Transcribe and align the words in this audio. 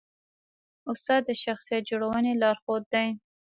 استاد 0.91 1.21
د 1.27 1.31
شخصیت 1.43 1.81
جوړونې 1.89 2.33
لارښود 2.41 2.83
دی. 2.93 3.07